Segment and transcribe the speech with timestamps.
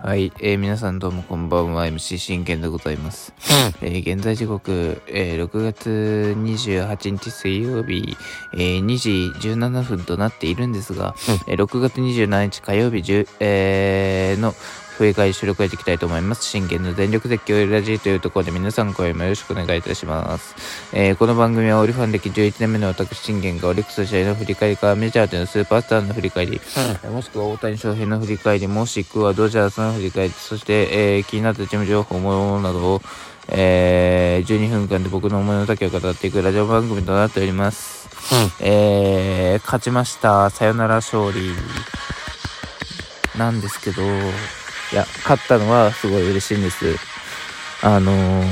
[0.00, 1.86] はい、えー、皆さんどうもこんばんは。
[1.86, 3.32] MC 真剣でございます、
[3.82, 8.16] えー、現在時刻、えー、6月28日水曜日、
[8.54, 9.10] えー、2時
[9.48, 11.14] 17分となっているんですが、
[11.46, 14.54] えー、6月27日火曜日10、えー、の
[15.02, 16.44] 振り返り収録やっていきたいと思います。
[16.44, 20.54] 真剣の全力絶叫ラジーというところで皆さん声もよろしくお願いいたします。
[20.92, 26.60] えー、この番組はオリファン歴11年目の私真剣がオリックス試合の振り返りからメジャーでのスーパースターの振り返り、
[27.04, 33.02] うん、もしくは大谷翔平の振り返り、もしくはドジャースの振り返り、そして、えー、気になったチーム情報もなどを、
[33.48, 38.08] えー、12分間で僕の思いの丈を語っていくラジオ番組となっております。
[38.60, 40.48] うん、えー、勝ちました。
[40.50, 41.50] さよなら勝利。
[43.36, 44.02] なんですけど、
[44.92, 46.96] いや、勝ったのはすごい嬉しいんです。
[47.82, 48.44] あのー、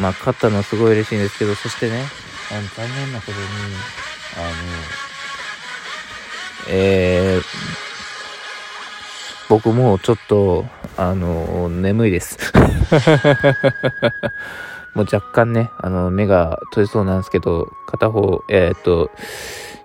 [0.00, 2.04] まあ、勝ったのはすごい嬉しいんですけど、そしてね、
[2.52, 3.38] あの残念なことに、
[4.36, 4.52] あの、
[6.68, 7.42] えー、
[9.48, 12.38] 僕もちょっと、あの、眠いです。
[14.94, 19.10] もう若干ね、あの、目が閉じそうなんですけど、片方、えー、っと、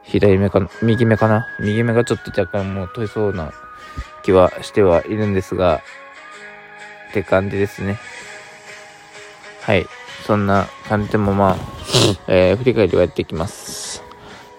[0.04, 3.52] 左目かな、右目かな右目がちょっと若干もう閉じそうな
[4.28, 5.82] 気はしてはいるんですが、
[7.10, 7.98] って感じですね。
[9.62, 9.86] はい。
[10.26, 11.56] そんな感じでもまあ、
[12.28, 14.04] えー、振り返りをやっていきます。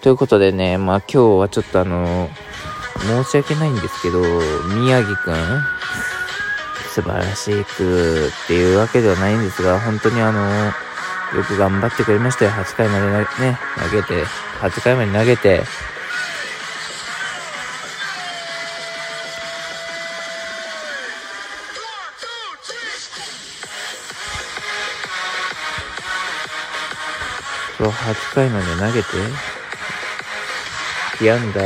[0.01, 4.21] ということでね、まあ今日はちょっとあのー、申し訳ないんですけど、
[4.73, 5.35] 宮城くん、
[6.95, 12.51] 素晴らしくっていうわけではないんですが、本当にあのー、よく頑張ってくれましたよ。
[12.51, 13.05] 8回まで
[13.39, 14.25] ね、投げて、
[14.61, 15.63] 8回まで投げて、
[27.79, 29.07] そう、8回まで投げて、
[31.19, 31.61] 被安打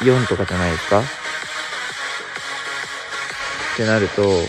[0.00, 1.00] 4とかじゃないですか？
[1.00, 1.04] っ
[3.76, 4.40] てなると、本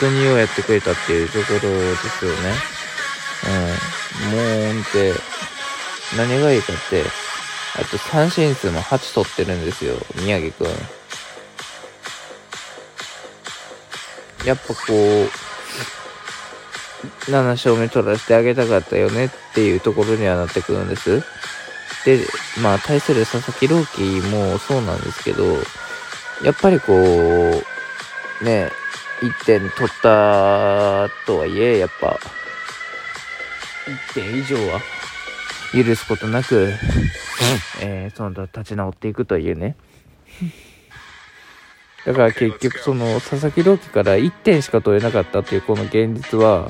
[0.00, 2.54] 当にようやってくれたっていうところですよね。
[4.24, 4.36] うん。
[4.36, 4.42] も
[4.72, 5.12] う、んって、
[6.16, 7.04] 何がいいかって、
[7.78, 10.99] あと三振数も8取ってるんですよ、宮城くん。
[14.44, 15.30] やっぱこう、
[17.30, 21.22] 7勝目取らせてあげたかったよねっていうところにはなってくるんです。
[22.04, 22.18] で、
[22.62, 25.44] まあ、対する佐々木朗希もそうなんですけど、
[26.42, 28.70] やっぱりこう、ね、
[29.20, 32.18] 1点取ったとはいえ、やっぱ、
[34.14, 34.80] 1点以上は？
[35.72, 36.72] 許すことなく、
[37.80, 39.76] えー、その後立ち直っていくというね。
[42.06, 46.68] だから結局その佐々木朗希から1点しか取れなかったっていうこの現実は、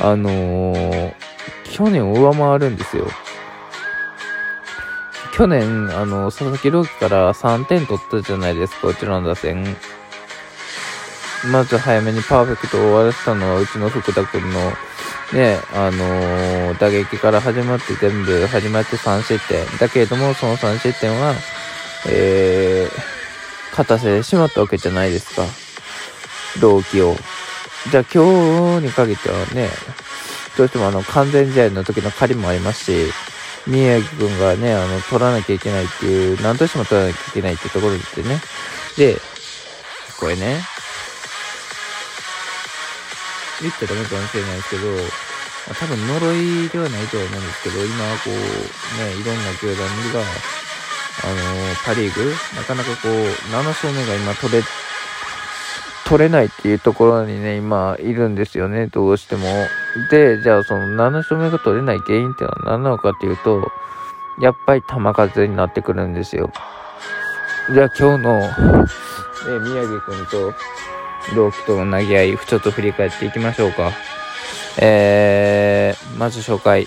[0.00, 1.14] あのー、
[1.70, 3.06] 去年を上回るんですよ。
[5.34, 9.76] 去年、あの、佐々木朗希から3点取ったじゃないですか、うちの打線。
[11.50, 14.70] まず早めにパーフェクトを終わらせたのは、うちの福田君の、
[15.32, 19.66] ね、あのー、打撃から始まって全部始まって3失点。
[19.78, 21.34] だけれども、その3失点は、
[22.08, 23.13] えー、
[23.74, 25.42] 勝たせてしまったわけじゃないですか。
[26.60, 27.16] 同期を。
[27.90, 29.68] じゃあ今日に限ってはね、
[30.56, 33.12] どうしてもあの完全試合の時の借りもありますし、
[33.66, 37.98] 宮城くんがね、あの、取らなきゃいけないっていう、何としても取らなきゃいけないってところで
[38.28, 38.40] ね。
[38.96, 39.20] で、
[40.20, 40.62] これね、
[43.60, 44.82] 言ったらダメかもしれないですけど、
[45.70, 49.78] あ、多分呪いではないとは思うんですけど、今はこう、ね、いろんな球団
[50.12, 50.20] が、
[51.22, 53.12] あのー、パリーグ、なかなかこう、
[53.52, 54.62] 7勝目が今取れ、
[56.06, 59.46] 取れないっていうところにね、今いるんですよね、どうしても。
[60.10, 63.70] で、じゃあその7勝目が取れない原因ってのは何なのかっていうと、
[64.40, 66.52] やっぱり球数になってくるんですよ。
[67.72, 68.48] じゃあ今日の、ね、
[69.62, 70.54] 宮城くんと
[71.34, 73.92] 同期との投げ合い、ちょっと振り返っていきましょうか。
[74.78, 76.86] えー、まず初回。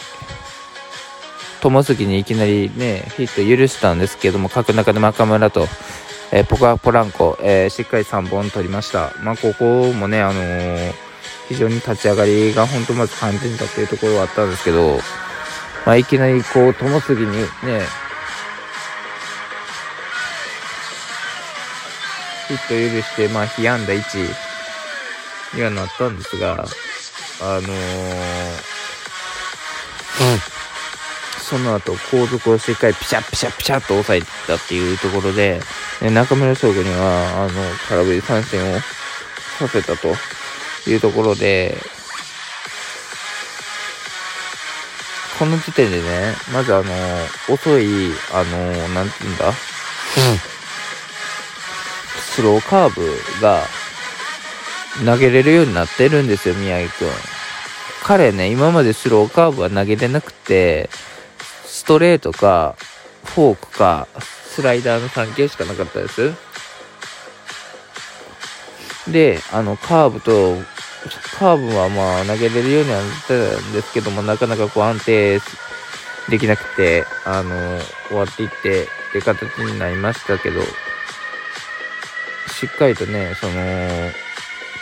[1.61, 5.67] 友杉にいきなりね、ヒット許したんですけども、角中で中村と、
[6.31, 9.13] えー、ポカポランコ、えー、しっかり3本取りました。
[9.21, 10.93] まあ、ここもね、あのー、
[11.49, 14.97] 非常に立ち上がりが本当まず肝心だっていうところはあったんですけど、
[15.85, 17.47] まあ、いきなりこう、友杉にね、
[22.47, 23.97] ヒット許して、まあ、被安打1
[25.55, 26.53] にはなったんですが、
[27.41, 27.67] あのー、う
[30.35, 30.46] ん
[31.49, 35.61] その後、後続をしっかりピシャピシャピシャっと抑えてたっていうところで、
[36.01, 37.51] 中村翔吾には、あの、
[37.87, 38.79] 空振り三振を
[39.57, 40.09] させたと
[40.89, 41.77] いうところで、
[45.39, 46.93] この時点でね、まずあの、
[47.47, 49.53] 遅い、あの、なんて言うんだ、
[52.19, 53.61] スローカーブが
[55.05, 57.07] 投げれるようになってるんですよ、宮城くん。
[58.03, 60.89] 彼ね、今までスローカーブは投げれなくて、
[61.67, 62.75] ストレートか、
[63.25, 64.07] フォークか、
[64.45, 66.33] スライダーの3系しかなかったです。
[69.11, 70.55] で、あの、カーブと、
[71.37, 75.39] カーブはまあ投げれるようにはなってたんですけども、なかなかこう安定
[76.29, 80.65] できなくて、あの、終わっていってって形になりましたけど、し
[82.65, 83.53] っかりとね、その、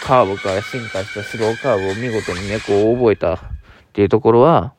[0.03, 3.39] カーブから進化したスローカーブを見事にね、こう覚えたっ
[3.91, 4.73] ていうところは、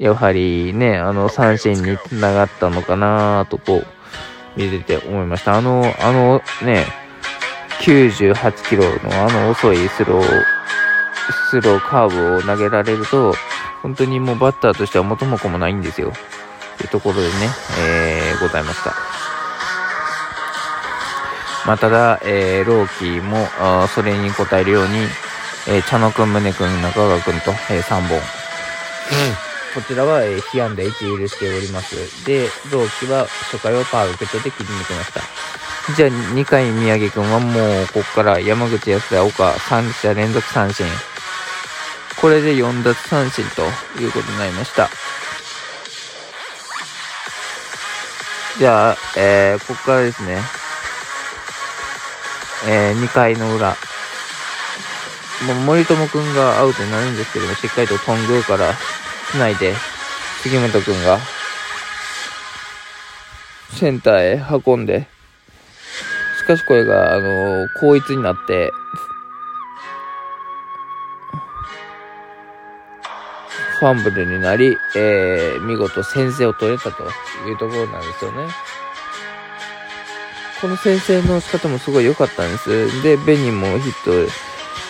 [0.00, 3.86] やはりね、あの、三振につながったのかなとこう、
[4.56, 5.58] 見てて思いました。
[5.58, 6.86] あの、あのね、
[7.82, 8.90] 98キロの
[9.26, 10.24] あの遅いスロー、
[11.50, 13.34] スローカーブを投げられると、
[13.82, 16.14] 本当にもうバッターとしては元も子もないんですよ。
[16.78, 17.30] というところでね、
[17.78, 18.94] えー、ございました。
[21.66, 24.96] まあ、ただ、えー、ローキーも、あそれに応えるように、
[25.68, 28.16] えー、茶野くん、宗くん、中川くんと、えー、3本。
[28.16, 29.49] うん。
[29.74, 32.26] こちらは、えー、被安打1許しております。
[32.26, 35.20] で、ローキーは初回をパーフェクトで切り抜けました。
[35.94, 40.86] じゃあ2回宮城くんはもうここから山口康田岡3者連続三振。
[42.20, 43.62] これで4奪三振と
[44.02, 44.88] いうことになりました。
[48.58, 50.38] じゃあ、えー、ここからですね、
[52.68, 53.76] えー、2回の裏。
[55.46, 58.74] もう森友くんがアウトになるんですけども、しっかりとトングーから
[59.32, 59.74] 繋いで、
[60.42, 61.18] 杉本くんが
[63.72, 65.06] センターへ運んで、
[66.38, 68.72] しかしこれが、あのー、後逸になって、
[73.78, 77.02] ファンブルになり、えー、見事先制を取れたと
[77.48, 78.48] いうところなんですよね。
[80.60, 83.02] この先制の仕方もすごい良かったんです。
[83.02, 84.30] で、ベニもヒット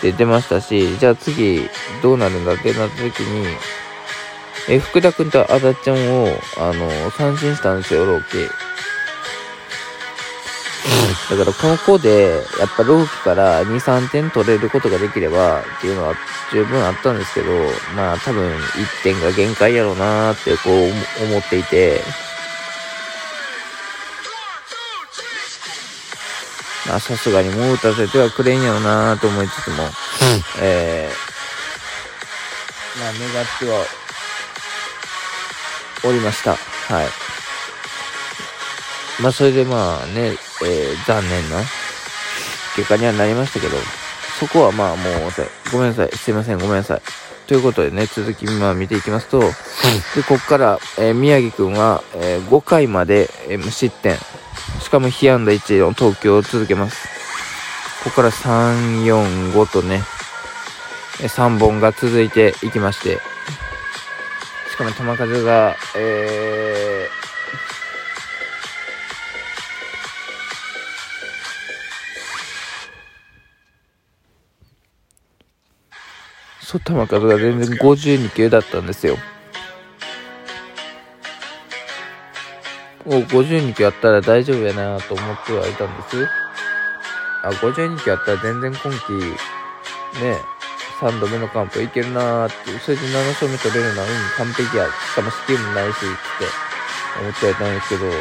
[0.01, 1.61] で出ましたし、じゃあ次
[2.01, 3.45] どうなるんだってなった時に、
[4.69, 6.27] え福田君とあだちゃんを、
[6.57, 8.49] あの、三振したんですよ、ローキー。
[11.29, 16.15] だからこの子で、やっぱ朗希から2、3点取れることができればっていうのは
[16.51, 17.51] 十分あったんですけど、
[17.95, 22.03] まあ多分1点が限界やろうなーってこう思っていて、
[26.87, 29.91] まあさすがにもう打たせてはくれんやろうなーと思いつつも、うん、
[30.59, 34.00] えー、まあ願っては
[36.03, 36.51] おりました。
[36.51, 37.07] はい。
[39.21, 41.57] まあそれでまあね、えー、残念な
[42.75, 43.77] 結果にはなりましたけど、
[44.39, 45.31] そこはまあもう、
[45.71, 46.09] ごめんなさい。
[46.17, 47.01] すいません、ごめんなさい。
[47.47, 49.45] ということでね、続きまあ見ていきますと、で、
[50.27, 54.17] ここから、えー、宮城くんは、えー、5回まで、えー、無失点。
[54.81, 57.07] しかも被安打1の投球を続けます。
[58.03, 60.01] ここから3、4、5とね、
[61.19, 63.19] 3本が続いていきまして、
[64.89, 79.17] しかも球数が、えー、そう、球数が全然52球だったんですよ。
[83.05, 86.27] もう52球あったら大丈夫やなと思ってはいたんです。
[87.43, 89.13] あ、52球あったら全然今季、
[90.23, 90.37] ね、
[91.01, 94.85] 3度目のカンプいけるなーって、それで7勝目取れるのは、うん、完璧や。
[94.85, 96.05] しかもスキルもないし、って
[97.19, 98.11] 思ってはいたんですけど、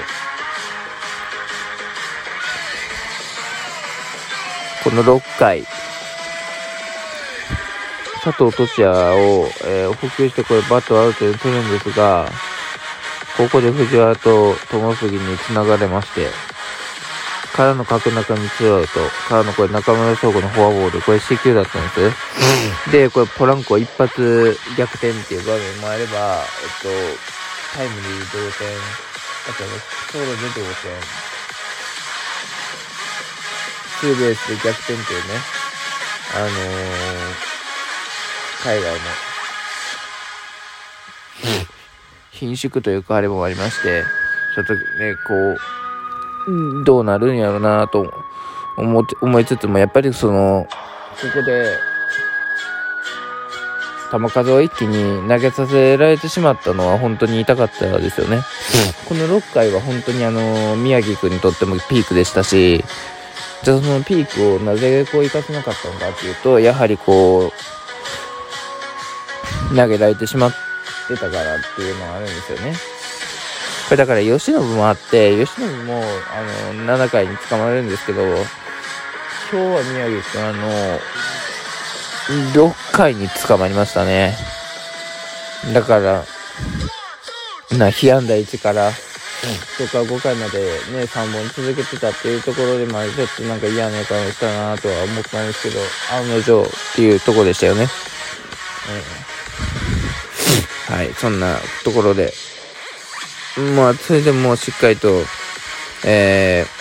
[4.83, 5.67] この6回、
[8.25, 12.31] 佐藤俊也を、えー、補給してこれバットアウトに取るんですが、
[13.37, 16.29] ここで藤原と友杉に繋がれまして、
[17.53, 22.91] からの角中にツーアウト、からのこれ中村翔吾のフォアボール、これ C 級だったんです。
[22.93, 26.89] で、これポランコ一発逆転っていう場面もあれば、えっと、
[27.77, 28.69] タイムリー同点、
[29.49, 29.65] あと、
[30.13, 30.75] ソロで同点、
[34.01, 35.35] ツーベースで逆転っていうね、
[36.35, 37.51] あのー
[38.63, 38.99] 海外の、
[42.31, 44.05] 貧縮というかあれもありまして、
[44.55, 44.81] ちょっとね、
[45.27, 45.80] こう、
[46.85, 48.13] どうなるんやろうなと
[48.77, 51.77] 思思いつつも、やっぱりその、ここで、
[54.11, 58.37] 球数を一気に投げさせられてしまったのは本当に痛かったですよね。
[58.37, 58.43] うん、
[59.09, 62.85] この6回は本当にあの、宮城君にとってもピークでしたし、
[63.63, 67.53] じゃあそのピークをなぜこう生かせなかったのかっていうと、やはりこ
[69.73, 70.51] う、投げられてしまっ
[71.15, 72.75] してたからっていうのがあるんですよね。
[73.91, 78.37] これだから、吉信もあって、吉信も、あの、7回に捕まるんですけど、今
[79.51, 81.01] 日は宮城くん、あの、
[82.53, 84.37] 6回に捕まりましたね。
[85.75, 86.25] だから、
[87.77, 90.61] な、被安打1から、とか5回まで
[90.93, 95.81] ね、3本続けてたっていうところで、まあちょっとなんか嫌な予感をしたなとは思ったんですけど、
[96.17, 97.89] 案の定っていうところでしたよね。
[100.89, 102.33] うん、はい、そんなところで、
[103.77, 105.23] まあ、それでもしっかりと、
[106.05, 106.81] えー、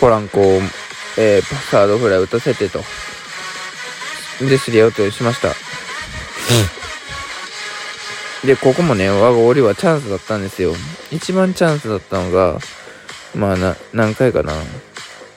[0.00, 0.60] ポランコを、
[1.18, 2.80] えー、サードフライ打たせてと、
[4.40, 5.48] で、スリーアウトにしました。
[8.46, 10.74] で、ここもね、我が俺はチャンスだったんですよ。
[11.10, 12.58] 一番チャンスだったのが、
[13.34, 14.52] まあな、何回かな。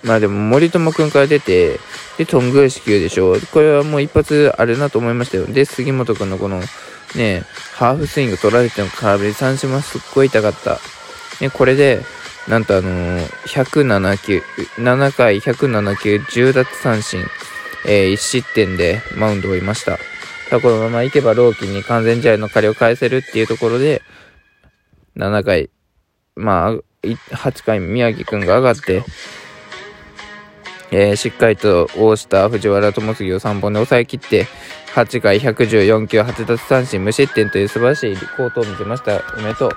[0.03, 1.79] まあでも森友くんから出て、
[2.17, 3.37] で、トング支給でしょ。
[3.51, 5.45] これはもう一発あるなと思いましたよ。
[5.45, 6.61] で、杉本くんのこの、
[7.15, 10.79] ね、ハーフスイング取られての空振り三振はすっごい痛かった。
[11.41, 12.03] ね、これで、
[12.47, 14.41] なんとあのー、107球、
[14.77, 17.23] 7回107球10奪三振、
[17.85, 19.97] えー、1失点でマウンドをいました。
[20.61, 24.01] このままいけば朗希に完全試合の借りを返せるっていうところで、
[25.15, 25.69] 7回、
[26.35, 26.73] まあ、
[27.03, 29.03] 8回宮城くんが上がって、
[30.91, 34.47] えー、しっかりと大下、藤原智杉を3本で抑え切って、
[34.95, 39.21] 8回114球8奪三振無失点という素晴らしい好投を見せました。
[39.37, 39.71] おめでとう。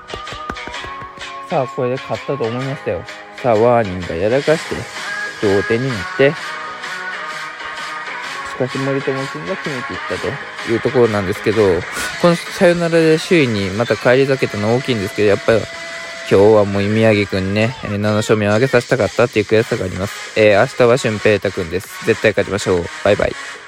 [1.49, 3.03] さあ、これで勝ったと思いましたよ。
[3.37, 4.75] さあ、ワーニンがやらかして、
[5.41, 6.35] 同点になって、し
[8.55, 10.17] かし森友君が決めていった
[10.65, 11.61] というところなんですけど、
[12.21, 15.61] このサヨナラで首位にまた返り咲けたのは大きいんですけど、やっぱり
[16.29, 20.39] 今日はもう宮城くんね、7勝目を上げさせたかったっていう悔しさがあります。
[20.39, 22.05] えー、明日は俊平太くんです。
[22.05, 22.85] 絶対勝ちましょう。
[23.03, 23.62] バイバイ。